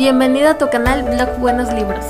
Bienvenido 0.00 0.48
a 0.48 0.56
tu 0.56 0.70
canal 0.70 1.02
Blog 1.02 1.38
Buenos 1.40 1.70
Libros. 1.74 2.06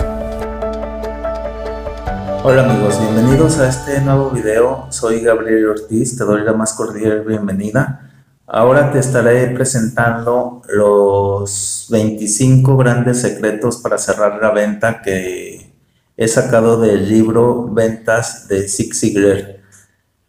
Hola 2.45 2.71
amigos, 2.71 3.01
bienvenidos 3.01 3.59
a 3.59 3.69
este 3.69 4.01
nuevo 4.01 4.31
video. 4.31 4.87
Soy 4.91 5.23
Gabriel 5.23 5.71
Ortiz, 5.71 6.17
te 6.17 6.23
doy 6.23 6.45
la 6.45 6.53
más 6.53 6.75
cordial 6.75 7.25
bienvenida. 7.27 8.09
Ahora 8.47 8.93
te 8.93 9.01
estaré 9.01 9.49
presentando 9.49 10.63
los 10.69 11.89
25 11.91 12.77
grandes 12.77 13.23
secretos 13.23 13.79
para 13.79 13.99
cerrar 13.99 14.41
la 14.41 14.53
venta 14.53 15.03
que 15.03 15.75
he 16.17 16.29
sacado 16.29 16.81
del 16.81 17.09
libro 17.09 17.75
Ventas 17.75 18.47
de 18.47 18.69
Zig 18.69 18.95
Ziglar. 18.95 19.57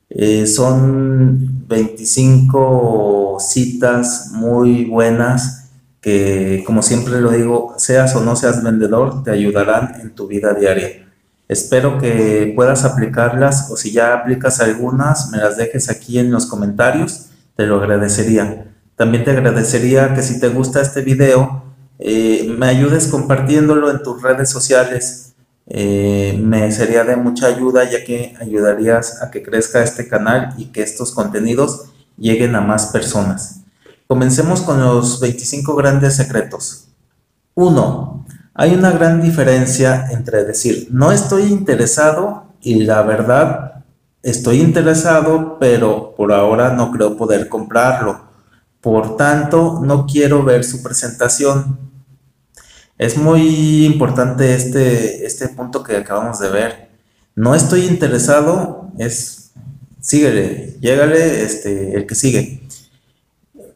Eh, 0.10 0.48
son 0.48 1.68
25 1.68 3.38
citas 3.40 4.32
muy 4.32 4.86
buenas 4.86 5.61
que, 6.02 6.64
como 6.66 6.82
siempre 6.82 7.22
lo 7.22 7.32
digo, 7.32 7.76
seas 7.78 8.16
o 8.16 8.22
no 8.22 8.36
seas 8.36 8.64
vendedor, 8.64 9.24
te 9.24 9.32
ayudarán 9.32 10.02
en 10.02 10.16
tu 10.16 10.28
vida 10.28 10.54
diaria. 10.54 11.08
Espero 11.48 12.00
que 12.00 12.54
puedas 12.56 12.86
aplicarlas 12.86 13.70
o 13.70 13.78
si 13.78 13.92
ya 13.92 14.14
aplicas 14.14 14.60
algunas, 14.62 15.30
me 15.30 15.38
las 15.38 15.58
dejes 15.58 15.90
aquí 15.90 16.18
en 16.18 16.32
los 16.32 16.48
comentarios, 16.48 17.28
te 17.56 17.66
lo 17.68 17.78
agradecería. 17.78 18.74
También 18.96 19.24
te 19.24 19.32
agradecería 19.32 20.14
que 20.16 20.24
si 20.24 20.40
te 20.40 20.50
gusta 20.50 20.82
este 20.82 21.02
video, 21.02 21.64
eh, 22.00 22.52
me 22.58 22.68
ayudes 22.68 23.08
compartiéndolo 23.08 23.92
en 23.92 24.02
tus 24.02 24.22
redes 24.22 24.50
sociales. 24.50 25.34
Eh, 25.68 26.40
me 26.42 26.72
sería 26.72 27.04
de 27.04 27.16
mucha 27.16 27.48
ayuda 27.48 27.90
ya 27.90 28.04
que 28.04 28.34
ayudarías 28.42 29.22
a 29.22 29.30
que 29.30 29.44
crezca 29.44 29.84
este 29.84 30.08
canal 30.08 30.54
y 30.58 30.66
que 30.66 30.82
estos 30.82 31.12
contenidos 31.12 31.86
lleguen 32.18 32.56
a 32.56 32.62
más 32.62 32.88
personas. 32.88 33.61
Comencemos 34.12 34.60
con 34.60 34.82
los 34.82 35.22
25 35.22 35.74
grandes 35.74 36.18
secretos. 36.18 36.90
1. 37.54 38.26
Hay 38.56 38.74
una 38.74 38.92
gran 38.92 39.22
diferencia 39.22 40.08
entre 40.12 40.44
decir 40.44 40.90
no 40.92 41.14
estoy 41.14 41.44
interesado 41.44 42.48
y 42.60 42.84
la 42.84 43.04
verdad 43.04 43.86
estoy 44.22 44.60
interesado, 44.60 45.58
pero 45.62 46.14
por 46.18 46.34
ahora 46.34 46.74
no 46.74 46.92
creo 46.92 47.16
poder 47.16 47.48
comprarlo. 47.48 48.20
Por 48.82 49.16
tanto, 49.16 49.80
no 49.82 50.06
quiero 50.06 50.44
ver 50.44 50.66
su 50.66 50.84
presentación. 50.84 51.80
Es 52.98 53.16
muy 53.16 53.86
importante 53.86 54.54
este, 54.54 55.26
este 55.26 55.48
punto 55.48 55.84
que 55.84 55.96
acabamos 55.96 56.38
de 56.40 56.50
ver. 56.50 56.90
No 57.34 57.56
estoy 57.56 57.86
interesado 57.86 58.92
es 58.98 59.54
síguele, 60.02 60.76
llégale 60.82 61.44
este, 61.44 61.96
el 61.96 62.06
que 62.06 62.16
sigue. 62.16 62.61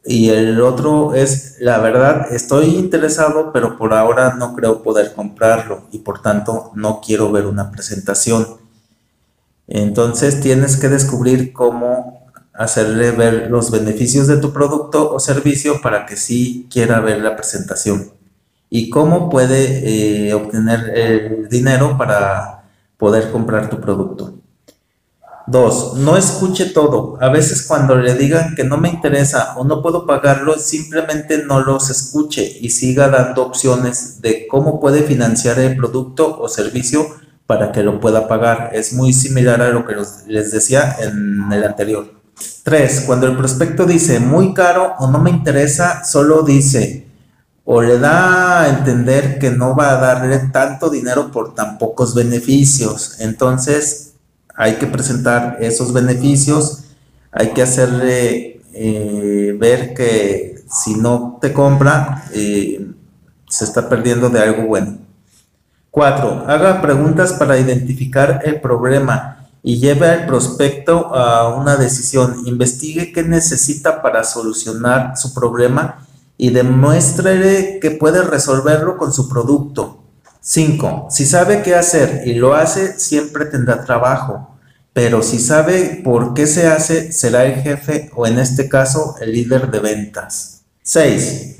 Y 0.06 0.30
el 0.30 0.62
otro 0.62 1.16
es, 1.16 1.58
la 1.60 1.80
verdad, 1.80 2.32
estoy 2.32 2.76
interesado, 2.76 3.52
pero 3.52 3.78
por 3.78 3.94
ahora 3.94 4.36
no 4.36 4.54
creo 4.56 4.84
poder 4.84 5.14
comprarlo 5.14 5.88
y 5.92 6.00
por 6.00 6.22
tanto 6.22 6.72
no 6.76 7.02
quiero 7.04 7.32
ver 7.32 7.48
una 7.48 7.72
presentación. 7.72 8.46
Entonces 9.68 10.42
tienes 10.42 10.78
que 10.78 10.90
descubrir 10.90 11.54
cómo 11.54 12.30
hacerle 12.54 13.12
ver 13.12 13.50
los 13.50 13.72
beneficios 13.72 14.28
de 14.28 14.38
tu 14.38 14.54
producto 14.54 15.12
o 15.12 15.20
servicio 15.20 15.82
para 15.82 16.06
que 16.06 16.16
sí 16.16 16.68
quiera 16.72 17.00
ver 17.00 17.22
la 17.22 17.36
presentación 17.36 18.12
y 18.70 18.90
cómo 18.90 19.30
puede 19.30 20.28
eh, 20.30 20.34
obtener 20.34 20.92
el 20.96 21.50
dinero 21.50 21.98
para 21.98 22.64
poder 22.98 23.32
comprar 23.32 23.70
tu 23.70 23.80
producto. 23.80 24.35
Dos, 25.48 25.94
no 25.96 26.18
escuche 26.18 26.66
todo. 26.66 27.18
A 27.22 27.30
veces 27.30 27.64
cuando 27.68 27.96
le 27.96 28.16
digan 28.16 28.56
que 28.56 28.64
no 28.64 28.78
me 28.78 28.90
interesa 28.90 29.54
o 29.58 29.64
no 29.64 29.82
puedo 29.82 30.06
pagarlo, 30.06 30.58
simplemente 30.58 31.44
no 31.44 31.62
los 31.62 31.90
escuche 31.90 32.58
y 32.62 32.72
siga 32.72 33.10
dando 33.10 33.44
opciones 33.44 34.22
de 34.22 34.48
cómo 34.48 34.80
puede 34.80 35.04
financiar 35.04 35.60
el 35.60 35.78
producto 35.78 36.40
o 36.40 36.50
servicio 36.50 37.06
para 37.46 37.72
que 37.72 37.84
lo 37.84 38.00
pueda 38.00 38.28
pagar. 38.28 38.72
Es 38.74 38.94
muy 38.94 39.14
similar 39.14 39.62
a 39.62 39.70
lo 39.70 39.86
que 39.86 39.96
les 40.28 40.52
decía 40.52 40.96
en 41.00 41.52
el 41.52 41.64
anterior. 41.64 42.12
Tres, 42.64 43.04
cuando 43.06 43.28
el 43.28 43.38
prospecto 43.38 43.86
dice 43.86 44.20
muy 44.20 44.54
caro 44.54 44.96
o 44.98 45.12
no 45.12 45.20
me 45.20 45.30
interesa, 45.30 46.04
solo 46.04 46.42
dice 46.42 47.06
o 47.66 47.82
le 47.82 47.98
da 47.98 48.62
a 48.62 48.70
entender 48.70 49.40
que 49.40 49.50
no 49.50 49.76
va 49.76 49.92
a 49.92 49.98
darle 50.00 50.38
tanto 50.54 50.90
dinero 50.90 51.32
por 51.32 51.56
tan 51.56 51.80
pocos 51.80 52.14
beneficios. 52.14 53.16
Entonces, 53.20 54.05
hay 54.56 54.76
que 54.76 54.88
presentar 54.88 55.58
esos 55.60 55.94
beneficios, 55.94 56.84
hay 57.32 57.50
que 57.50 57.62
hacerle 57.62 58.62
eh, 58.74 59.56
ver 59.60 59.94
que 59.94 60.64
si 60.70 60.96
no 60.96 61.38
te 61.42 61.54
compra, 61.54 62.26
eh, 62.34 62.92
se 63.48 63.66
está 63.66 63.88
perdiendo 63.88 64.30
de 64.30 64.40
algo 64.40 64.68
bueno. 64.68 64.98
4. 65.92 66.46
Haga 66.48 66.82
preguntas 66.82 67.34
para 67.34 67.58
identificar 67.58 68.42
el 68.44 68.60
problema 68.60 69.48
y 69.64 69.80
lleve 69.80 70.08
al 70.08 70.26
prospecto 70.26 71.16
a 71.16 71.56
una 71.56 71.78
decisión. 71.78 72.44
Investigue 72.46 73.14
qué 73.14 73.24
necesita 73.24 74.02
para 74.02 74.24
solucionar 74.24 75.16
su 75.18 75.34
problema 75.34 76.06
y 76.38 76.50
demuéstrele 76.50 77.80
que 77.80 77.92
puede 77.92 78.22
resolverlo 78.24 78.98
con 78.98 79.14
su 79.14 79.30
producto. 79.30 80.05
5. 80.48 81.08
Si 81.10 81.26
sabe 81.26 81.64
qué 81.64 81.74
hacer 81.74 82.22
y 82.24 82.36
lo 82.36 82.54
hace, 82.54 83.00
siempre 83.00 83.46
tendrá 83.46 83.84
trabajo. 83.84 84.56
Pero 84.94 85.24
si 85.24 85.40
sabe 85.40 86.02
por 86.04 86.36
qué 86.36 86.46
se 86.46 86.68
hace, 86.68 87.12
será 87.12 87.46
el 87.46 87.64
jefe 87.64 88.12
o 88.16 88.28
en 88.28 88.38
este 88.38 88.70
caso 88.70 89.16
el 89.20 89.32
líder 89.32 89.72
de 89.72 89.80
ventas. 89.80 90.62
6. 90.84 91.56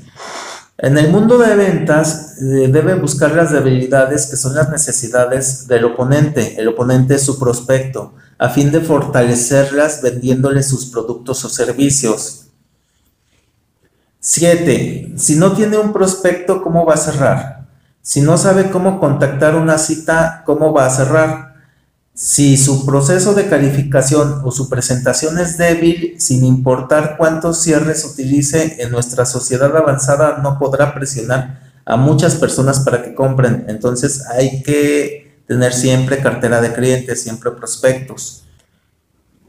En 0.78 0.98
el 0.98 1.10
mundo 1.10 1.36
de 1.36 1.56
ventas 1.56 2.36
eh, 2.40 2.68
debe 2.68 2.94
buscar 2.94 3.32
las 3.32 3.50
debilidades 3.50 4.26
que 4.26 4.36
son 4.36 4.54
las 4.54 4.70
necesidades 4.70 5.66
del 5.66 5.84
oponente. 5.86 6.54
El 6.56 6.68
oponente 6.68 7.16
es 7.16 7.22
su 7.22 7.40
prospecto, 7.40 8.14
a 8.38 8.50
fin 8.50 8.70
de 8.70 8.80
fortalecerlas 8.80 10.00
vendiéndole 10.00 10.62
sus 10.62 10.86
productos 10.86 11.44
o 11.44 11.48
servicios. 11.48 12.46
7. 14.20 15.14
Si 15.16 15.34
no 15.34 15.54
tiene 15.54 15.76
un 15.76 15.92
prospecto, 15.92 16.62
¿cómo 16.62 16.86
va 16.86 16.94
a 16.94 16.98
cerrar? 16.98 17.65
Si 18.06 18.20
no 18.20 18.38
sabe 18.38 18.70
cómo 18.70 19.00
contactar 19.00 19.56
una 19.56 19.78
cita, 19.78 20.44
¿cómo 20.46 20.72
va 20.72 20.86
a 20.86 20.90
cerrar? 20.90 21.56
Si 22.14 22.56
su 22.56 22.86
proceso 22.86 23.34
de 23.34 23.48
calificación 23.48 24.42
o 24.44 24.52
su 24.52 24.68
presentación 24.68 25.40
es 25.40 25.58
débil, 25.58 26.14
sin 26.20 26.44
importar 26.44 27.16
cuántos 27.18 27.60
cierres 27.60 28.04
utilice 28.04 28.80
en 28.80 28.92
nuestra 28.92 29.26
sociedad 29.26 29.76
avanzada, 29.76 30.38
no 30.40 30.56
podrá 30.56 30.94
presionar 30.94 31.72
a 31.84 31.96
muchas 31.96 32.36
personas 32.36 32.78
para 32.78 33.02
que 33.02 33.12
compren. 33.12 33.64
Entonces 33.66 34.24
hay 34.28 34.62
que 34.62 35.40
tener 35.48 35.72
siempre 35.72 36.22
cartera 36.22 36.60
de 36.60 36.72
clientes, 36.72 37.24
siempre 37.24 37.50
prospectos. 37.50 38.44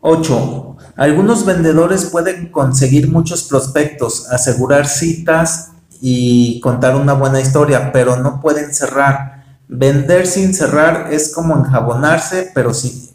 8. 0.01 0.78
Algunos 0.96 1.46
vendedores 1.46 2.06
pueden 2.06 2.51
conseguir 2.51 3.07
muchos 3.07 3.44
prospectos, 3.44 4.28
asegurar 4.31 4.88
citas 4.88 5.73
y 6.02 6.59
contar 6.59 6.96
una 6.96 7.13
buena 7.13 7.40
historia, 7.40 7.91
pero 7.91 8.18
no 8.18 8.41
pueden 8.41 8.74
cerrar. 8.74 9.44
Vender 9.68 10.28
sin 10.28 10.53
cerrar 10.53 11.12
es 11.12 11.34
como 11.34 11.58
enjabonarse, 11.58 12.52
pero 12.53 12.74
sí, 12.74 13.12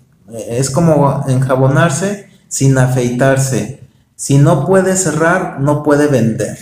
es 0.49 0.71
como 0.71 1.25
enjabonarse 1.29 2.29
sin 2.49 2.77
afeitarse. 2.77 3.83
Si 4.17 4.39
no 4.39 4.67
puede 4.67 4.97
cerrar, 4.97 5.61
no 5.61 5.83
puede 5.83 6.07
vender. 6.07 6.59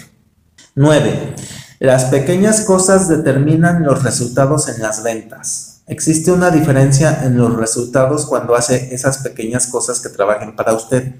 9. 0.75 1.34
Las 1.81 2.04
pequeñas 2.06 2.62
cosas 2.62 3.08
determinan 3.08 3.82
los 3.82 4.02
resultados 4.02 4.69
en 4.69 4.81
las 4.81 5.02
ventas. 5.02 5.81
Existe 5.87 6.31
una 6.31 6.50
diferencia 6.50 7.25
en 7.25 7.37
los 7.37 7.56
resultados 7.56 8.26
cuando 8.26 8.54
hace 8.54 8.94
esas 8.94 9.19
pequeñas 9.19 9.66
cosas 9.66 9.98
que 10.00 10.08
trabajen 10.08 10.54
para 10.54 10.72
usted. 10.72 11.16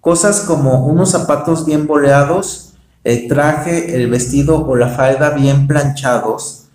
Cosas 0.00 0.40
como 0.40 0.86
unos 0.86 1.10
zapatos 1.10 1.66
bien 1.66 1.86
boleados 1.86 2.69
el 3.04 3.28
traje, 3.28 3.96
el 3.96 4.10
vestido 4.10 4.66
o 4.66 4.76
la 4.76 4.88
falda 4.88 5.30
bien 5.30 5.66
planchados, 5.66 6.66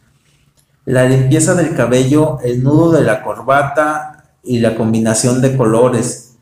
la 0.86 1.06
limpieza 1.06 1.56
del 1.56 1.76
cabello, 1.76 2.40
el 2.44 2.64
nudo 2.64 2.92
de 2.92 3.02
la 3.02 3.24
corbata 3.24 4.26
y 4.44 4.60
la 4.60 4.76
combinación 4.76 5.42
de 5.42 5.58
colores. 5.58 6.34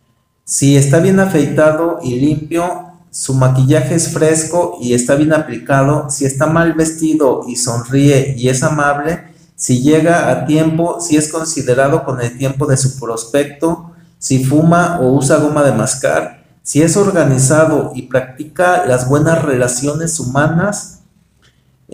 Si 0.44 0.76
está 0.76 1.00
bien 1.00 1.20
afeitado 1.20 2.00
y 2.04 2.20
limpio, 2.20 2.92
su 3.10 3.34
maquillaje 3.34 3.96
es 3.96 4.12
fresco 4.12 4.78
y 4.82 4.94
está 4.94 5.16
bien 5.16 5.34
aplicado, 5.34 6.10
si 6.10 6.26
está 6.26 6.48
mal 6.48 6.74
vestido 6.74 7.46
y 7.48 7.56
sonríe 7.56 8.36
y 8.38 8.50
es 8.50 8.64
amable, 8.64 9.24
si 9.56 9.82
llega 9.82 10.30
a 10.30 10.46
tiempo, 10.46 11.00
si 11.00 11.16
es 11.16 11.32
considerado 11.32 12.04
con 12.04 12.20
el 12.20 12.38
tiempo 12.38 12.66
de 12.66 12.76
su 12.76 13.00
prospecto, 13.00 13.92
si 14.18 14.44
fuma 14.44 15.00
o 15.00 15.14
usa 15.14 15.38
goma 15.38 15.64
de 15.64 15.74
mascar, 15.74 16.43
si 16.64 16.82
es 16.82 16.98
organizado 16.98 17.92
y 17.94 18.04
practica 18.04 18.86
las 18.86 19.08
buenas 19.08 19.44
relaciones 19.44 20.20
humanas, 20.20 21.02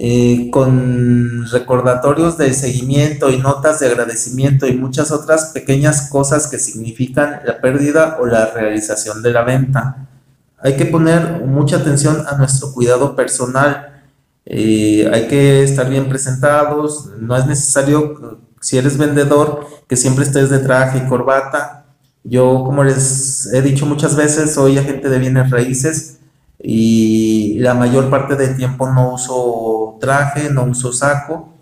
eh, 0.02 0.50
con 0.52 1.46
recordatorios 1.52 2.38
de 2.38 2.54
seguimiento 2.54 3.32
y 3.32 3.38
notas 3.38 3.80
de 3.80 3.88
agradecimiento 3.88 4.66
y 4.66 4.78
muchas 4.78 5.12
otras 5.12 5.48
pequeñas 5.48 6.10
cosas 6.10 6.48
que 6.48 6.60
significan 6.60 7.42
la 7.44 7.60
pérdida 7.60 8.18
o 8.22 8.26
la 8.26 8.46
realización 8.46 9.22
de 9.22 9.34
la 9.34 9.44
venta. 9.44 10.08
Hay 10.60 10.78
que 10.78 10.86
poner 10.86 11.42
mucha 11.46 11.78
atención 11.78 12.24
a 12.28 12.38
nuestro 12.38 12.72
cuidado 12.72 13.16
personal. 13.16 14.04
hay 14.46 15.28
que 15.28 15.64
estar 15.64 15.90
bien 15.90 16.08
presentados, 16.08 17.10
no 17.20 17.36
es 17.36 17.46
necesario, 17.46 18.40
si 18.62 18.78
eres 18.78 18.98
vendedor, 18.98 19.66
que 19.88 19.98
siempre 19.98 20.24
estés 20.24 20.50
de 20.50 20.60
traje 20.60 21.00
y 21.00 21.10
corbata. 21.10 21.79
Yo, 22.24 22.64
como 22.64 22.84
les 22.84 23.52
he 23.54 23.62
dicho 23.62 23.86
muchas 23.86 24.16
veces, 24.16 24.54
soy 24.54 24.78
agente 24.78 25.10
de 25.10 25.20
bienes 25.20 25.50
raíces 25.50 26.20
y 26.62 27.58
la 27.60 27.74
mayor 27.74 28.10
parte 28.10 28.36
del 28.36 28.58
tiempo 28.58 28.90
no 28.92 29.14
uso 29.14 29.98
traje, 30.00 30.50
no 30.50 30.64
uso 30.66 30.92
saco. 30.92 31.54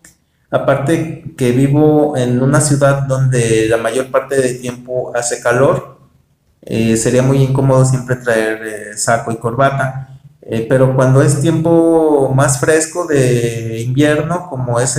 Aparte 0.49 1.35
que 1.37 1.51
vivo 1.51 2.17
en 2.17 2.41
una 2.41 2.61
ciudad 2.61 3.03
donde 3.03 3.67
la 3.69 3.77
mayor 3.77 4.09
parte 4.11 4.35
del 4.41 4.59
tiempo 4.61 5.11
hace 5.15 5.41
calor, 5.41 5.99
eh, 6.61 6.97
sería 6.97 7.21
muy 7.21 7.41
incómodo 7.43 7.85
siempre 7.85 8.15
traer 8.17 8.61
eh, 8.65 8.97
saco 8.97 9.31
y 9.31 9.37
corbata. 9.37 10.19
Eh, 10.41 10.65
pero 10.69 10.95
cuando 10.95 11.21
es 11.21 11.41
tiempo 11.41 12.31
más 12.33 12.59
fresco 12.59 13.05
de 13.05 13.81
invierno, 13.81 14.47
como 14.49 14.79
es 14.79 14.97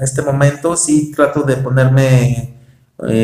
este 0.00 0.22
momento, 0.22 0.76
sí 0.76 1.10
trato 1.10 1.42
de 1.42 1.56
ponerme 1.56 2.53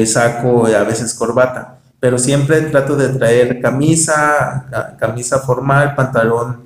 saco 0.06 0.68
y 0.68 0.74
a 0.74 0.84
veces 0.84 1.14
corbata. 1.14 1.78
Pero 2.00 2.18
siempre 2.18 2.60
trato 2.62 2.96
de 2.96 3.10
traer 3.10 3.60
camisa, 3.60 4.96
camisa 4.98 5.40
formal, 5.40 5.94
pantalón, 5.94 6.62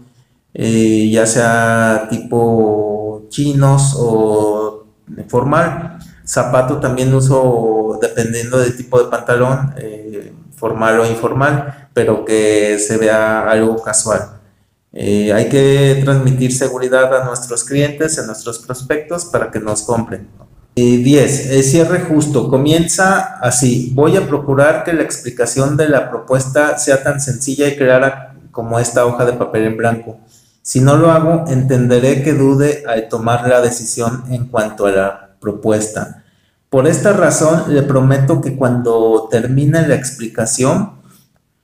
ya 0.54 1.26
sea 1.26 2.06
tipo 2.08 3.26
chinos 3.28 3.94
o 3.98 4.86
formal. 5.28 5.98
Zapato 6.26 6.80
también 6.80 7.12
uso 7.12 7.98
dependiendo 8.00 8.58
del 8.58 8.76
tipo 8.76 9.02
de 9.02 9.10
pantalón, 9.10 9.74
eh, 9.76 10.32
formal 10.56 11.00
o 11.00 11.06
informal, 11.06 11.88
pero 11.92 12.24
que 12.24 12.78
se 12.78 12.96
vea 12.96 13.50
algo 13.50 13.82
casual. 13.82 14.40
Eh, 14.92 15.32
hay 15.32 15.48
que 15.48 16.00
transmitir 16.04 16.54
seguridad 16.54 17.12
a 17.14 17.24
nuestros 17.24 17.64
clientes, 17.64 18.18
a 18.18 18.26
nuestros 18.26 18.60
prospectos 18.60 19.24
para 19.26 19.50
que 19.50 19.60
nos 19.60 19.82
compren. 19.82 20.28
10. 20.74 21.50
El 21.50 21.62
cierre 21.62 22.00
justo. 22.00 22.48
Comienza 22.48 23.38
así. 23.40 23.92
Voy 23.94 24.16
a 24.16 24.26
procurar 24.26 24.84
que 24.84 24.92
la 24.92 25.02
explicación 25.02 25.76
de 25.76 25.88
la 25.88 26.10
propuesta 26.10 26.78
sea 26.78 27.02
tan 27.02 27.20
sencilla 27.20 27.68
y 27.68 27.76
clara 27.76 28.34
como 28.50 28.78
esta 28.78 29.06
hoja 29.06 29.24
de 29.24 29.34
papel 29.34 29.64
en 29.64 29.76
blanco. 29.76 30.18
Si 30.62 30.80
no 30.80 30.96
lo 30.96 31.10
hago, 31.10 31.44
entenderé 31.48 32.22
que 32.22 32.32
dude 32.32 32.84
al 32.88 33.08
tomar 33.08 33.46
la 33.48 33.60
decisión 33.60 34.24
en 34.30 34.46
cuanto 34.46 34.86
a 34.86 34.90
la 34.90 35.30
propuesta. 35.40 36.24
Por 36.70 36.86
esta 36.86 37.12
razón, 37.12 37.74
le 37.74 37.82
prometo 37.82 38.40
que 38.40 38.56
cuando 38.56 39.28
termine 39.30 39.86
la 39.86 39.94
explicación, 39.94 40.92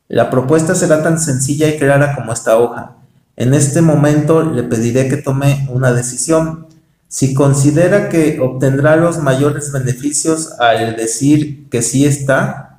la 0.07 0.29
propuesta 0.29 0.75
será 0.75 1.03
tan 1.03 1.19
sencilla 1.19 1.69
y 1.69 1.79
clara 1.79 2.15
como 2.15 2.33
esta 2.33 2.59
hoja. 2.59 2.97
En 3.37 3.55
este 3.55 3.81
momento 3.81 4.43
le 4.43 4.63
pediré 4.65 5.09
que 5.09 5.17
tome 5.17 5.67
una 5.71 5.93
decisión. 5.93 6.67
Si 7.11 7.35
considera 7.35 8.09
que 8.09 8.39
obtendrá 8.39 8.95
los 8.95 9.19
mayores 9.19 9.73
beneficios 9.73 10.53
al 10.61 10.95
decir 10.95 11.69
que 11.69 11.83
sí 11.83 12.07
está, 12.07 12.79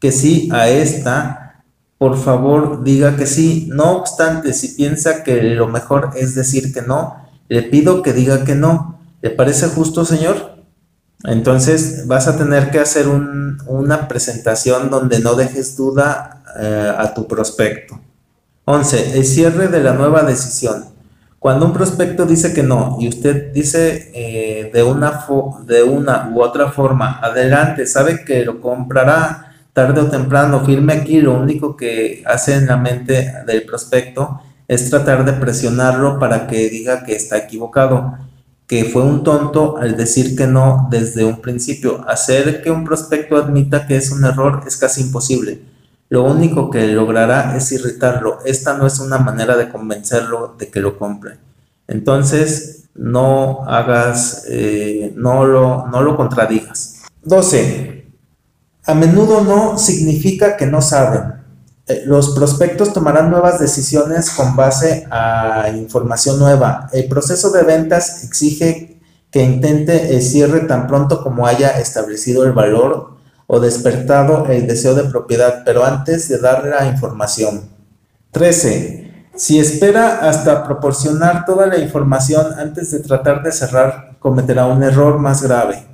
que 0.00 0.10
sí 0.10 0.48
a 0.52 0.70
esta, 0.70 1.62
por 1.98 2.16
favor 2.16 2.82
diga 2.82 3.14
que 3.18 3.26
sí. 3.26 3.68
No 3.70 3.98
obstante, 3.98 4.54
si 4.54 4.68
piensa 4.68 5.22
que 5.22 5.42
lo 5.42 5.68
mejor 5.68 6.12
es 6.16 6.34
decir 6.34 6.72
que 6.72 6.80
no, 6.80 7.28
le 7.48 7.62
pido 7.64 8.02
que 8.02 8.14
diga 8.14 8.44
que 8.44 8.54
no. 8.54 8.98
¿Le 9.20 9.28
parece 9.28 9.68
justo, 9.68 10.06
señor? 10.06 10.56
Entonces 11.24 12.06
vas 12.06 12.28
a 12.28 12.38
tener 12.38 12.70
que 12.70 12.78
hacer 12.78 13.06
una 13.06 14.08
presentación 14.08 14.88
donde 14.88 15.20
no 15.20 15.34
dejes 15.34 15.76
duda 15.76 16.42
eh, 16.58 16.90
a 16.96 17.12
tu 17.12 17.28
prospecto. 17.28 18.00
11. 18.64 19.18
El 19.18 19.26
cierre 19.26 19.68
de 19.68 19.82
la 19.82 19.92
nueva 19.92 20.22
decisión. 20.22 20.91
Cuando 21.42 21.66
un 21.66 21.72
prospecto 21.72 22.24
dice 22.24 22.54
que 22.54 22.62
no 22.62 22.98
y 23.00 23.08
usted 23.08 23.52
dice 23.52 24.12
eh, 24.14 24.70
de, 24.72 24.84
una 24.84 25.26
de 25.66 25.82
una 25.82 26.30
u 26.32 26.40
otra 26.40 26.70
forma, 26.70 27.18
adelante, 27.18 27.84
sabe 27.84 28.24
que 28.24 28.44
lo 28.44 28.60
comprará 28.60 29.52
tarde 29.72 30.02
o 30.02 30.08
temprano, 30.08 30.64
firme 30.64 30.92
aquí, 30.92 31.20
lo 31.20 31.34
único 31.34 31.76
que 31.76 32.22
hace 32.26 32.54
en 32.54 32.68
la 32.68 32.76
mente 32.76 33.34
del 33.44 33.64
prospecto 33.64 34.40
es 34.68 34.88
tratar 34.88 35.24
de 35.24 35.32
presionarlo 35.32 36.20
para 36.20 36.46
que 36.46 36.70
diga 36.70 37.02
que 37.02 37.16
está 37.16 37.38
equivocado 37.38 38.14
que 38.68 38.84
fue 38.84 39.02
un 39.02 39.24
tonto 39.24 39.78
al 39.78 39.96
decir 39.96 40.36
que 40.36 40.46
no 40.46 40.86
desde 40.92 41.24
un 41.24 41.40
principio. 41.40 42.08
Hacer 42.08 42.62
que 42.62 42.70
un 42.70 42.84
prospecto 42.84 43.36
admita 43.36 43.88
que 43.88 43.96
es 43.96 44.12
un 44.12 44.24
error 44.24 44.62
es 44.64 44.76
casi 44.76 45.00
imposible. 45.00 45.71
Lo 46.12 46.24
único 46.24 46.68
que 46.68 46.88
logrará 46.88 47.56
es 47.56 47.72
irritarlo. 47.72 48.40
Esta 48.44 48.76
no 48.76 48.86
es 48.86 49.00
una 49.00 49.16
manera 49.16 49.56
de 49.56 49.70
convencerlo 49.70 50.56
de 50.58 50.68
que 50.68 50.78
lo 50.78 50.98
compre. 50.98 51.38
Entonces, 51.88 52.90
no 52.94 53.64
hagas, 53.66 54.44
eh, 54.46 55.14
no, 55.16 55.46
lo, 55.46 55.86
no 55.86 56.02
lo 56.02 56.14
contradigas. 56.14 56.96
12. 57.22 58.12
A 58.84 58.92
menudo 58.92 59.40
no 59.40 59.78
significa 59.78 60.58
que 60.58 60.66
no 60.66 60.82
saben. 60.82 61.32
Eh, 61.86 62.02
los 62.04 62.34
prospectos 62.34 62.92
tomarán 62.92 63.30
nuevas 63.30 63.58
decisiones 63.58 64.28
con 64.32 64.54
base 64.54 65.06
a 65.10 65.70
información 65.74 66.38
nueva. 66.38 66.90
El 66.92 67.08
proceso 67.08 67.50
de 67.52 67.62
ventas 67.62 68.22
exige 68.22 69.00
que 69.30 69.42
intente 69.42 70.14
el 70.14 70.20
cierre 70.20 70.60
tan 70.60 70.88
pronto 70.88 71.22
como 71.22 71.46
haya 71.46 71.70
establecido 71.80 72.44
el 72.44 72.52
valor 72.52 73.12
o 73.46 73.60
despertado 73.60 74.46
el 74.46 74.66
deseo 74.66 74.94
de 74.94 75.04
propiedad, 75.04 75.62
pero 75.64 75.84
antes 75.84 76.28
de 76.28 76.38
dar 76.38 76.64
la 76.64 76.86
información. 76.86 77.62
13. 78.30 79.28
Si 79.34 79.58
espera 79.58 80.28
hasta 80.28 80.64
proporcionar 80.64 81.44
toda 81.44 81.66
la 81.66 81.78
información 81.78 82.46
antes 82.58 82.90
de 82.90 83.00
tratar 83.00 83.42
de 83.42 83.52
cerrar, 83.52 84.16
cometerá 84.18 84.66
un 84.66 84.82
error 84.82 85.18
más 85.18 85.42
grave 85.42 85.92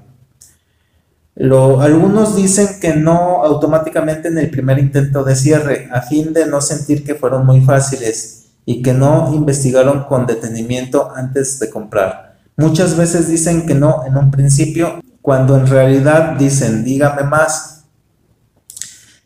algunos 1.41 2.35
dicen 2.35 2.81
que 2.81 2.95
no 2.95 3.45
automáticamente 3.45 4.29
en 4.29 4.39
el 4.39 4.51
primer 4.51 4.79
intento 4.79 5.23
de 5.23 5.37
cierre, 5.37 5.89
a 5.93 6.03
fin 6.03 6.33
de 6.33 6.47
no 6.47 6.61
sentir 6.61 7.05
que 7.05 7.15
fueron 7.15 7.47
muy 7.47 7.61
fáciles 7.61 8.47
y 8.65 8.83
que 8.83 8.93
no 8.93 9.33
investigaron 9.33 10.05
con 10.05 10.27
detenimiento 10.27 11.11
antes 11.15 11.59
de 11.61 11.71
comprar. 11.71 12.37
Muchas 12.57 12.97
veces 12.97 13.29
dicen 13.29 13.67
que 13.67 13.75
no 13.75 14.05
en 14.05 14.17
un 14.17 14.33
principio, 14.33 15.01
cuando 15.29 15.59
en 15.59 15.67
realidad 15.67 16.37
dicen 16.39 16.85
dígame 16.85 17.23
más, 17.23 17.85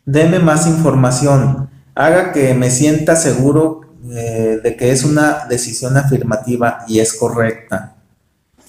deme 0.03 0.37
más 0.37 0.67
información, 0.67 1.69
haga 1.95 2.33
que 2.33 2.53
me 2.53 2.69
sienta 2.69 3.15
seguro 3.15 3.93
eh, 4.11 4.59
de 4.61 4.75
que 4.75 4.91
es 4.91 5.05
una 5.05 5.45
decisión 5.47 5.95
afirmativa 5.95 6.83
y 6.89 6.99
es 6.99 7.13
correcta. 7.13 7.95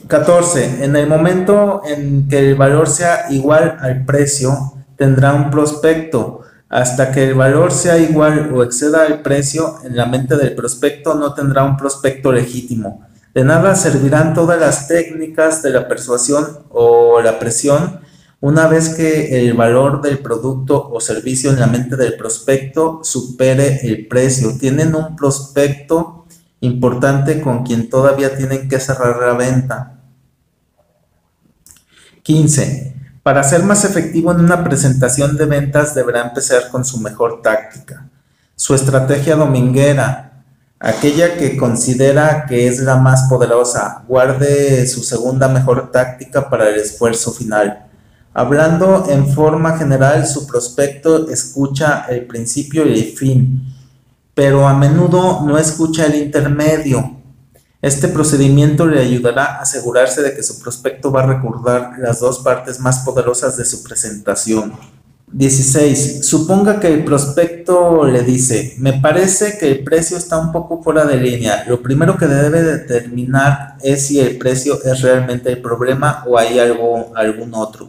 14. 0.06 0.84
En 0.84 0.94
el 0.94 1.08
momento 1.08 1.82
en 1.84 2.28
que 2.28 2.38
el 2.38 2.54
valor 2.54 2.88
sea 2.88 3.26
igual 3.30 3.78
al 3.80 4.04
precio, 4.04 4.74
tendrá 4.96 5.34
un 5.34 5.50
prospecto. 5.50 6.42
Hasta 6.68 7.10
que 7.10 7.24
el 7.24 7.34
valor 7.34 7.72
sea 7.72 7.98
igual 7.98 8.52
o 8.54 8.62
exceda 8.62 9.06
el 9.06 9.22
precio, 9.22 9.78
en 9.82 9.96
la 9.96 10.06
mente 10.06 10.36
del 10.36 10.54
prospecto 10.54 11.14
no 11.14 11.34
tendrá 11.34 11.64
un 11.64 11.76
prospecto 11.76 12.30
legítimo. 12.30 13.04
De 13.34 13.42
nada 13.42 13.74
servirán 13.74 14.32
todas 14.32 14.60
las 14.60 14.86
técnicas 14.86 15.60
de 15.62 15.70
la 15.70 15.88
persuasión 15.88 16.60
o 16.70 17.20
la 17.20 17.40
presión 17.40 18.00
una 18.40 18.68
vez 18.68 18.90
que 18.90 19.40
el 19.40 19.54
valor 19.54 20.02
del 20.02 20.18
producto 20.18 20.90
o 20.90 21.00
servicio 21.00 21.50
en 21.50 21.58
la 21.58 21.66
mente 21.66 21.96
del 21.96 22.16
prospecto 22.16 23.00
supere 23.02 23.80
el 23.88 24.06
precio. 24.06 24.56
Tienen 24.58 24.94
un 24.94 25.16
prospecto 25.16 26.26
importante 26.60 27.40
con 27.40 27.64
quien 27.64 27.88
todavía 27.88 28.36
tienen 28.36 28.68
que 28.68 28.78
cerrar 28.78 29.16
la 29.18 29.32
venta. 29.32 29.98
15. 32.22 32.94
Para 33.22 33.42
ser 33.42 33.62
más 33.62 33.84
efectivo 33.84 34.30
en 34.30 34.40
una 34.40 34.62
presentación 34.62 35.36
de 35.36 35.46
ventas 35.46 35.94
deberá 35.94 36.22
empezar 36.22 36.68
con 36.70 36.84
su 36.84 37.00
mejor 37.00 37.40
táctica, 37.42 38.10
su 38.54 38.74
estrategia 38.74 39.36
dominguera, 39.36 40.33
aquella 40.84 41.36
que 41.36 41.56
considera 41.56 42.46
que 42.46 42.68
es 42.68 42.78
la 42.80 42.96
más 42.96 43.28
poderosa. 43.28 44.04
Guarde 44.06 44.86
su 44.86 45.02
segunda 45.02 45.48
mejor 45.48 45.90
táctica 45.90 46.48
para 46.48 46.68
el 46.68 46.76
esfuerzo 46.76 47.32
final. 47.32 47.86
Hablando 48.32 49.06
en 49.08 49.32
forma 49.32 49.78
general, 49.78 50.26
su 50.26 50.46
prospecto 50.46 51.28
escucha 51.28 52.06
el 52.08 52.26
principio 52.26 52.86
y 52.86 52.92
el 52.92 53.16
fin, 53.16 53.74
pero 54.34 54.66
a 54.66 54.74
menudo 54.74 55.42
no 55.44 55.58
escucha 55.58 56.06
el 56.06 56.16
intermedio 56.16 57.14
este 57.84 58.08
procedimiento 58.08 58.86
le 58.86 58.98
ayudará 58.98 59.44
a 59.44 59.60
asegurarse 59.60 60.22
de 60.22 60.34
que 60.34 60.42
su 60.42 60.58
prospecto 60.58 61.12
va 61.12 61.22
a 61.22 61.26
recordar 61.26 61.92
las 61.98 62.18
dos 62.20 62.38
partes 62.38 62.80
más 62.80 63.00
poderosas 63.00 63.58
de 63.58 63.66
su 63.66 63.82
presentación. 63.82 64.72
16. 65.34 66.24
Suponga 66.24 66.78
que 66.78 66.94
el 66.94 67.04
prospecto 67.04 68.04
le 68.04 68.22
dice, 68.22 68.76
me 68.78 68.92
parece 68.92 69.58
que 69.58 69.68
el 69.68 69.82
precio 69.82 70.16
está 70.16 70.38
un 70.38 70.52
poco 70.52 70.80
fuera 70.80 71.04
de 71.04 71.16
línea. 71.16 71.64
Lo 71.66 71.82
primero 71.82 72.16
que 72.16 72.28
debe 72.28 72.62
determinar 72.62 73.76
es 73.82 74.06
si 74.06 74.20
el 74.20 74.38
precio 74.38 74.78
es 74.84 75.02
realmente 75.02 75.50
el 75.50 75.60
problema 75.60 76.22
o 76.28 76.38
hay 76.38 76.60
algo, 76.60 77.10
algún 77.16 77.52
otro. 77.52 77.88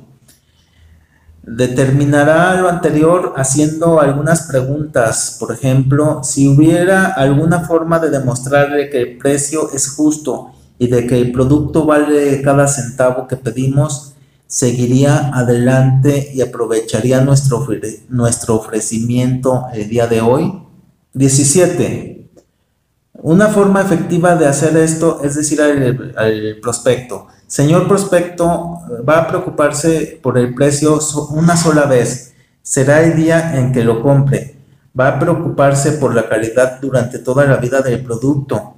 Determinará 1.43 2.59
lo 2.59 2.67
anterior 2.67 3.33
haciendo 3.37 4.01
algunas 4.01 4.47
preguntas. 4.47 5.37
Por 5.39 5.51
ejemplo, 5.53 6.21
si 6.23 6.47
hubiera 6.47 7.05
alguna 7.13 7.59
forma 7.59 7.99
de 7.99 8.09
demostrarle 8.09 8.89
que 8.89 9.01
el 9.01 9.17
precio 9.19 9.69
es 9.71 9.89
justo 9.89 10.51
y 10.79 10.87
de 10.87 11.05
que 11.05 11.21
el 11.21 11.31
producto 11.31 11.85
vale 11.85 12.41
cada 12.41 12.67
centavo 12.67 13.27
que 13.27 13.37
pedimos, 13.37 14.14
seguiría 14.55 15.31
adelante 15.33 16.31
y 16.33 16.39
aprovecharía 16.39 17.19
nuestro, 17.19 17.67
nuestro 18.07 18.55
ofrecimiento 18.55 19.65
el 19.73 19.89
día 19.89 20.07
de 20.07 20.21
hoy. 20.21 20.63
17. 21.11 22.29
Una 23.15 23.49
forma 23.49 23.81
efectiva 23.81 24.37
de 24.37 24.47
hacer 24.47 24.77
esto 24.77 25.19
es 25.25 25.35
decir 25.35 25.61
al, 25.61 26.57
prospecto, 26.61 27.27
señor 27.47 27.89
prospecto, 27.89 28.79
va 29.07 29.17
a 29.17 29.27
preocuparse 29.27 30.21
por 30.23 30.37
el 30.37 30.55
precio 30.55 30.99
una 31.31 31.57
sola 31.57 31.85
vez, 31.85 32.33
será 32.61 33.03
el 33.03 33.17
día 33.17 33.57
en 33.59 33.73
que 33.73 33.83
lo 33.83 34.01
compre, 34.01 34.55
va 34.97 35.09
a 35.09 35.19
preocuparse 35.19 35.93
por 35.93 36.15
la 36.15 36.29
calidad 36.29 36.79
durante 36.79 37.19
toda 37.19 37.43
la 37.43 37.57
vida 37.57 37.81
del 37.81 38.01
producto, 38.01 38.74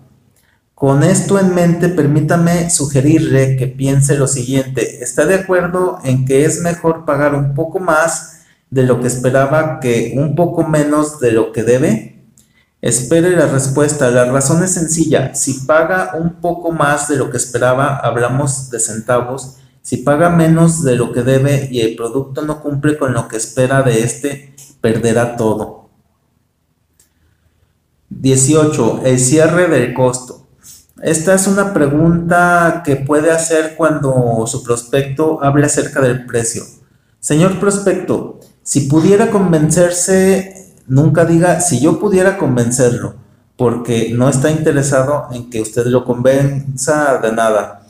con 0.78 1.02
esto 1.02 1.40
en 1.40 1.56
mente, 1.56 1.90
permítame 1.90 2.70
sugerirle 2.70 3.58
que 3.58 3.66
piense 3.66 4.16
lo 4.16 4.28
siguiente. 4.28 5.04
¿Está 5.04 5.26
de 5.26 5.34
acuerdo 5.34 5.98
en 6.04 6.24
que 6.24 6.46
es 6.46 6.62
mejor 6.62 7.04
pagar 7.04 7.34
un 7.34 7.56
poco 7.56 7.80
más 7.80 8.44
de 8.70 8.84
lo 8.84 9.02
que 9.02 9.08
esperaba 9.08 9.80
que 9.80 10.14
un 10.16 10.36
poco 10.36 10.68
menos 10.68 11.20
de 11.20 11.32
lo 11.32 11.52
que 11.52 11.64
debe? 11.64 12.28
Espere 12.80 13.32
la 13.32 13.48
respuesta. 13.48 14.12
La 14.12 14.26
razón 14.26 14.64
es 14.64 14.76
sencilla. 14.76 15.34
Si 15.34 15.62
paga 15.62 16.12
un 16.14 16.36
poco 16.42 16.72
más 16.72 17.08
de 17.08 17.16
lo 17.16 17.32
que 17.32 17.38
esperaba, 17.38 17.98
hablamos 17.98 18.70
de 18.70 18.80
centavos. 18.80 19.56
Si 19.82 19.98
paga 19.98 20.30
menos 20.30 20.84
de 20.84 20.96
lo 20.96 21.12
que 21.12 21.24
debe 21.24 21.70
y 21.72 21.82
el 21.82 21.96
producto 21.96 22.44
no 22.44 22.62
cumple 22.62 23.00
con 23.00 23.14
lo 23.14 23.28
que 23.28 23.38
espera 23.38 23.82
de 23.82 24.04
este, 24.04 24.56
perderá 24.80 25.38
todo. 25.38 25.90
18. 28.10 29.02
El 29.06 29.18
cierre 29.18 29.68
del 29.70 29.96
costo. 29.96 30.47
Esta 31.02 31.36
es 31.36 31.46
una 31.46 31.74
pregunta 31.74 32.82
que 32.84 32.96
puede 32.96 33.32
hacer 33.32 33.76
cuando 33.76 34.46
su 34.48 34.64
prospecto 34.64 35.44
hable 35.44 35.68
acerca 35.68 36.02
del 36.02 36.26
precio. 36.26 36.64
Señor 37.20 37.60
prospecto, 37.60 38.40
si 38.64 38.82
pudiera 38.82 39.30
convencerse, 39.30 40.74
nunca 40.88 41.26
diga 41.26 41.62
si 41.62 41.80
yo 41.80 42.00
pudiera 42.00 42.38
convencerlo, 42.38 43.16
porque 43.58 44.12
no 44.14 44.28
está 44.28 44.50
interesado 44.50 45.28
en 45.32 45.50
que 45.50 45.62
usted 45.62 45.86
lo 45.86 46.04
convenza 46.04 47.20
de 47.20 47.32
nada. 47.32 47.84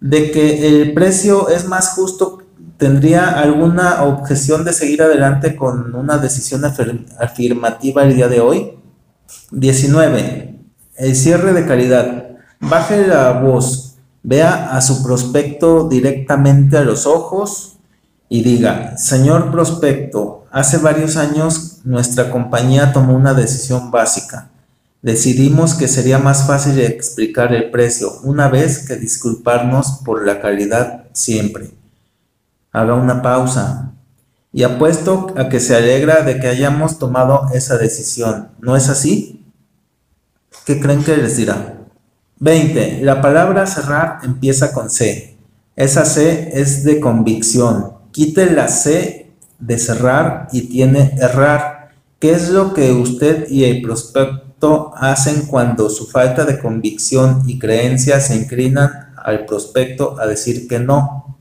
De 0.00 0.30
que 0.30 0.68
el 0.68 0.92
precio 0.92 1.48
es 1.48 1.66
más 1.66 1.90
justo, 1.90 2.42
¿tendría 2.76 3.40
alguna 3.40 4.02
objeción 4.04 4.64
de 4.64 4.74
seguir 4.74 5.02
adelante 5.02 5.56
con 5.56 5.94
una 5.94 6.18
decisión 6.18 6.62
afirmativa 6.64 8.02
el 8.02 8.16
día 8.16 8.28
de 8.28 8.40
hoy? 8.40 8.72
19. 9.50 10.60
El 10.96 11.16
cierre 11.16 11.54
de 11.54 11.66
calidad. 11.66 12.23
Baje 12.68 13.06
la 13.06 13.32
voz, 13.32 13.96
vea 14.22 14.74
a 14.74 14.80
su 14.80 15.02
prospecto 15.02 15.86
directamente 15.86 16.78
a 16.78 16.82
los 16.82 17.06
ojos 17.06 17.76
y 18.30 18.42
diga, 18.42 18.96
señor 18.96 19.50
prospecto, 19.50 20.46
hace 20.50 20.78
varios 20.78 21.18
años 21.18 21.80
nuestra 21.84 22.30
compañía 22.30 22.92
tomó 22.94 23.14
una 23.14 23.34
decisión 23.34 23.90
básica. 23.90 24.48
Decidimos 25.02 25.74
que 25.74 25.88
sería 25.88 26.18
más 26.18 26.46
fácil 26.46 26.80
explicar 26.80 27.52
el 27.52 27.70
precio 27.70 28.10
una 28.22 28.48
vez 28.48 28.88
que 28.88 28.96
disculparnos 28.96 30.00
por 30.02 30.24
la 30.24 30.40
calidad 30.40 31.04
siempre. 31.12 31.70
Haga 32.72 32.94
una 32.94 33.20
pausa. 33.20 33.92
Y 34.54 34.62
apuesto 34.62 35.34
a 35.36 35.50
que 35.50 35.60
se 35.60 35.76
alegra 35.76 36.22
de 36.22 36.40
que 36.40 36.48
hayamos 36.48 36.98
tomado 36.98 37.48
esa 37.52 37.76
decisión. 37.76 38.48
¿No 38.60 38.74
es 38.74 38.88
así? 38.88 39.44
¿Qué 40.64 40.80
creen 40.80 41.04
que 41.04 41.16
les 41.18 41.36
dirá? 41.36 41.83
20. 42.40 43.00
La 43.02 43.20
palabra 43.20 43.66
cerrar 43.66 44.18
empieza 44.24 44.72
con 44.72 44.90
C. 44.90 45.36
Esa 45.76 46.04
C 46.04 46.50
es 46.52 46.84
de 46.84 46.98
convicción. 46.98 47.92
Quite 48.10 48.50
la 48.50 48.68
C 48.68 49.30
de 49.58 49.78
cerrar 49.78 50.48
y 50.52 50.62
tiene 50.62 51.14
errar. 51.18 51.90
¿Qué 52.18 52.32
es 52.32 52.48
lo 52.48 52.74
que 52.74 52.92
usted 52.92 53.48
y 53.48 53.64
el 53.64 53.82
prospecto 53.82 54.92
hacen 54.96 55.46
cuando 55.46 55.88
su 55.88 56.06
falta 56.06 56.44
de 56.44 56.58
convicción 56.58 57.42
y 57.46 57.58
creencia 57.58 58.20
se 58.20 58.36
inclinan 58.36 59.14
al 59.16 59.46
prospecto 59.46 60.18
a 60.18 60.26
decir 60.26 60.66
que 60.66 60.80
no? 60.80 61.36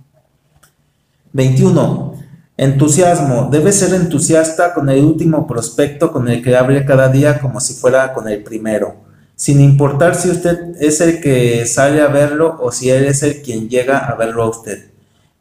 21. 1.32 2.14
Entusiasmo. 2.56 3.50
Debe 3.52 3.72
ser 3.72 3.96
entusiasta 3.96 4.76
con 4.76 4.90
el 4.90 5.04
último 5.04 5.48
prospecto 5.48 6.12
con 6.12 6.28
el 6.28 6.44
que 6.44 6.56
hable 6.56 6.86
cada 6.86 7.10
día 7.10 7.40
como 7.40 7.60
si 7.60 7.74
fuera 7.74 8.14
con 8.14 8.28
el 8.28 8.44
primero 8.44 9.03
sin 9.36 9.62
importar 9.62 10.16
si 10.16 10.30
usted 10.30 10.75
es 10.80 11.02
el 11.02 11.22
que 11.22 11.66
sale 11.66 12.02
a 12.02 12.08
verlo 12.08 12.58
o 12.60 12.72
si 12.72 12.90
él 12.90 13.06
es 13.06 13.24
el 13.24 13.42
quien 13.42 13.70
llega 13.70 13.98
a 13.98 14.16
verlo 14.16 14.44
a 14.44 14.50
usted. 14.50 14.92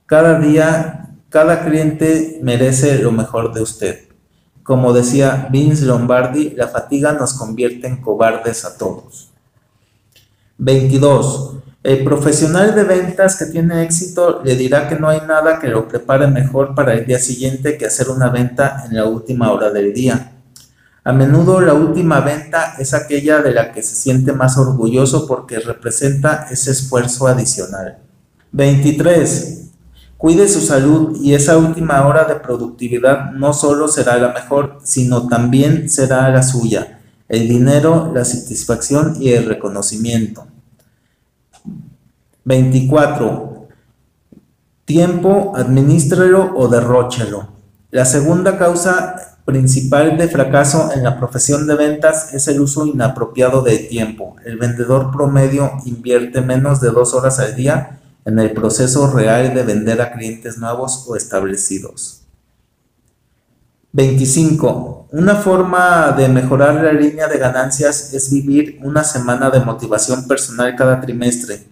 Cada 0.07 0.39
día, 0.39 1.11
cada 1.29 1.65
cliente 1.65 2.39
merece 2.43 2.99
lo 2.99 3.13
mejor 3.13 3.53
de 3.53 3.63
usted. 3.63 4.01
Como 4.63 4.93
decía 4.93 5.49
Vince 5.51 5.85
Lombardi, 5.85 6.51
la 6.51 6.69
fatiga 6.69 7.13
nos 7.13 7.35
convierte 7.35 7.87
en 7.87 8.01
cobardes 8.01 8.65
a 8.65 8.77
todos. 8.77 9.31
22. 10.59 11.57
El 11.83 12.05
profesional 12.05 12.77
de 12.77 12.85
ventas 12.85 13.35
que 13.37 13.47
tiene 13.47 13.83
éxito 13.83 14.41
le 14.45 14.55
dirá 14.55 14.89
que 14.89 14.95
no 14.95 15.09
hay 15.09 15.21
nada 15.27 15.59
que 15.59 15.67
lo 15.67 15.89
prepare 15.89 16.29
mejor 16.29 16.77
para 16.77 16.95
el 16.95 17.05
día 17.05 17.19
siguiente 17.19 17.77
que 17.77 17.87
hacer 17.87 18.09
una 18.09 18.29
venta 18.29 18.85
en 18.87 18.95
la 18.95 19.07
última 19.07 19.51
hora 19.51 19.71
del 19.71 19.93
día. 19.93 20.33
A 21.05 21.13
menudo 21.13 21.61
la 21.61 21.75
última 21.75 22.21
venta 22.21 22.77
es 22.79 22.95
aquella 22.95 23.43
de 23.43 23.53
la 23.53 23.73
que 23.73 23.83
se 23.83 23.97
siente 23.97 24.33
más 24.33 24.57
orgulloso 24.57 25.27
porque 25.27 25.59
representa 25.59 26.47
ese 26.49 26.71
esfuerzo 26.71 27.27
adicional. 27.27 27.99
23. 28.53 29.63
Cuide 30.17 30.47
su 30.47 30.61
salud 30.61 31.19
y 31.21 31.35
esa 31.35 31.59
última 31.59 32.07
hora 32.07 32.25
de 32.25 32.37
productividad 32.37 33.33
no 33.33 33.53
solo 33.53 33.89
será 33.89 34.17
la 34.19 34.33
mejor, 34.33 34.79
sino 34.85 35.27
también 35.27 35.91
será 35.91 36.29
la 36.29 36.45
suya. 36.45 37.01
El 37.29 37.49
dinero, 37.49 38.13
la 38.15 38.25
satisfacción 38.25 39.17
y 39.21 39.31
el 39.31 39.47
reconocimiento. 39.47 40.47
24. 42.45 43.67
Tiempo, 44.85 45.53
administrelo 45.57 46.53
o 46.55 46.69
derróchelo. 46.69 47.49
La 47.91 48.05
segunda 48.05 48.57
causa 48.57 49.32
principal 49.45 50.17
de 50.17 50.29
fracaso 50.29 50.91
en 50.95 51.03
la 51.03 51.19
profesión 51.19 51.67
de 51.67 51.75
ventas 51.75 52.33
es 52.33 52.47
el 52.49 52.61
uso 52.61 52.87
inapropiado 52.87 53.63
de 53.63 53.79
tiempo. 53.79 54.37
El 54.45 54.57
vendedor 54.57 55.11
promedio 55.11 55.73
invierte 55.85 56.41
menos 56.41 56.81
de 56.81 56.91
dos 56.91 57.15
horas 57.15 57.39
al 57.39 57.57
día 57.57 58.01
en 58.25 58.39
el 58.39 58.53
proceso 58.53 59.11
real 59.11 59.55
de 59.55 59.63
vender 59.65 60.01
a 60.01 60.13
clientes 60.13 60.59
nuevos 60.59 61.05
o 61.09 61.17
establecidos. 61.17 62.23
25. 63.93 65.09
Una 65.11 65.35
forma 65.35 66.13
de 66.13 66.29
mejorar 66.29 66.77
la 66.77 66.93
línea 66.93 67.29
de 67.29 67.37
ganancias 67.37 68.15
es 68.15 68.31
vivir 68.31 68.79
una 68.83 69.05
semana 69.05 69.51
de 69.51 69.61
motivación 69.61 70.27
personal 70.27 70.75
cada 70.77 71.01
trimestre 71.01 71.67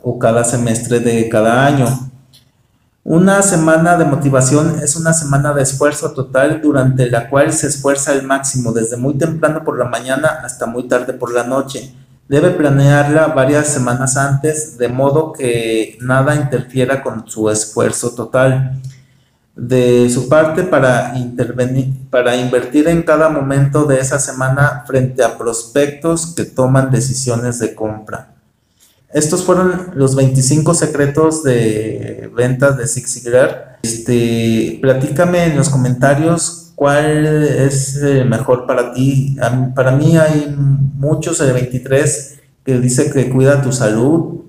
o 0.00 0.18
cada 0.18 0.44
semestre 0.44 1.00
de 1.00 1.28
cada 1.28 1.66
año. 1.66 2.07
Una 3.10 3.40
semana 3.40 3.96
de 3.96 4.04
motivación 4.04 4.80
es 4.82 4.94
una 4.94 5.14
semana 5.14 5.54
de 5.54 5.62
esfuerzo 5.62 6.12
total 6.12 6.60
durante 6.60 7.10
la 7.10 7.30
cual 7.30 7.54
se 7.54 7.66
esfuerza 7.66 8.12
al 8.12 8.22
máximo 8.24 8.70
desde 8.70 8.98
muy 8.98 9.16
temprano 9.16 9.64
por 9.64 9.78
la 9.78 9.86
mañana 9.86 10.28
hasta 10.44 10.66
muy 10.66 10.88
tarde 10.88 11.14
por 11.14 11.32
la 11.32 11.44
noche. 11.44 11.94
Debe 12.28 12.50
planearla 12.50 13.28
varias 13.28 13.68
semanas 13.68 14.18
antes 14.18 14.76
de 14.76 14.88
modo 14.88 15.32
que 15.32 15.96
nada 16.02 16.34
interfiera 16.34 17.02
con 17.02 17.26
su 17.26 17.48
esfuerzo 17.48 18.10
total. 18.10 18.78
De 19.56 20.10
su 20.10 20.28
parte 20.28 20.64
para 20.64 21.14
para 22.10 22.36
invertir 22.36 22.88
en 22.88 23.02
cada 23.04 23.30
momento 23.30 23.86
de 23.86 24.00
esa 24.00 24.18
semana 24.18 24.84
frente 24.86 25.24
a 25.24 25.38
prospectos 25.38 26.34
que 26.34 26.44
toman 26.44 26.90
decisiones 26.90 27.58
de 27.58 27.74
compra. 27.74 28.37
Estos 29.12 29.42
fueron 29.44 29.92
los 29.94 30.14
25 30.14 30.74
secretos 30.74 31.42
de 31.42 32.30
ventas 32.36 32.76
de 32.76 32.86
Ziglar. 32.86 33.78
Este, 33.82 34.78
platícame 34.82 35.44
en 35.44 35.56
los 35.56 35.70
comentarios 35.70 36.72
cuál 36.74 37.26
es 37.26 37.96
el 37.96 38.28
mejor 38.28 38.66
para 38.66 38.92
ti. 38.92 39.36
Para 39.74 39.92
mí 39.92 40.16
hay 40.16 40.54
muchos, 40.56 41.40
el 41.40 41.52
23, 41.52 42.38
que 42.64 42.78
dice 42.78 43.10
que 43.10 43.30
cuida 43.30 43.62
tu 43.62 43.72
salud 43.72 44.42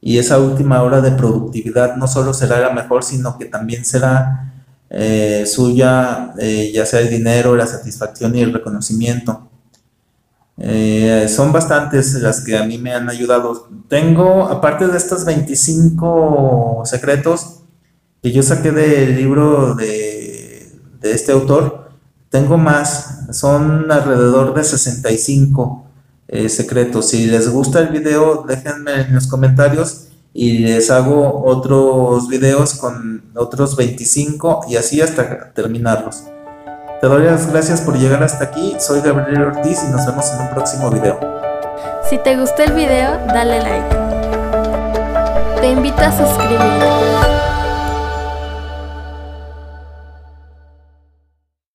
y 0.00 0.18
esa 0.18 0.38
última 0.38 0.82
hora 0.82 1.00
de 1.00 1.12
productividad 1.12 1.96
no 1.96 2.06
solo 2.06 2.34
será 2.34 2.60
la 2.60 2.70
mejor, 2.70 3.04
sino 3.04 3.38
que 3.38 3.46
también 3.46 3.84
será 3.84 4.52
eh, 4.90 5.44
suya, 5.46 6.34
eh, 6.38 6.70
ya 6.74 6.84
sea 6.84 7.00
el 7.00 7.08
dinero, 7.08 7.56
la 7.56 7.66
satisfacción 7.66 8.36
y 8.36 8.42
el 8.42 8.52
reconocimiento. 8.52 9.48
Eh, 10.64 11.26
son 11.28 11.52
bastantes 11.52 12.14
las 12.14 12.40
que 12.40 12.56
a 12.56 12.62
mí 12.62 12.78
me 12.78 12.94
han 12.94 13.10
ayudado. 13.10 13.68
Tengo, 13.88 14.44
aparte 14.44 14.86
de 14.86 14.96
estos 14.96 15.24
25 15.24 16.82
secretos, 16.84 17.62
que 18.22 18.30
yo 18.30 18.44
saqué 18.44 18.70
del 18.70 19.16
libro 19.16 19.74
de, 19.74 20.70
este 21.02 21.32
autor. 21.32 21.90
Tengo 22.30 22.58
más, 22.58 23.26
son 23.32 23.90
alrededor 23.90 24.54
de 24.54 24.62
65 24.62 25.84
eh, 26.28 26.48
secretos. 26.48 27.08
Si 27.08 27.26
les 27.26 27.48
gusta 27.50 27.80
el 27.80 27.88
video, 27.88 28.44
déjenme 28.46 29.00
en 29.00 29.14
los 29.16 29.26
comentarios 29.26 30.06
y 30.32 30.58
les 30.58 30.92
hago 30.92 31.44
otros 31.44 32.28
videos 32.28 32.74
con 32.74 33.24
otros 33.34 33.76
25 33.76 34.66
y 34.68 34.76
así 34.76 35.00
hasta 35.00 35.52
terminarlos. 35.52 36.22
Te 37.02 37.08
doy 37.08 37.24
las 37.24 37.50
gracias 37.50 37.80
por 37.80 37.98
llegar 37.98 38.22
hasta 38.22 38.44
aquí. 38.44 38.76
Soy 38.78 39.00
Gabriel 39.00 39.42
Ortiz 39.42 39.82
y 39.82 39.90
nos 39.90 40.06
vemos 40.06 40.24
en 40.34 40.42
un 40.42 40.50
próximo 40.50 40.88
video. 40.88 41.18
Si 42.08 42.16
te 42.18 42.36
gustó 42.36 42.62
el 42.62 42.74
video, 42.74 43.18
dale 43.26 43.60
like. 43.60 43.96
Te 45.60 45.66
invito 45.66 46.00
a 46.00 46.12
suscribirte. 46.12 47.31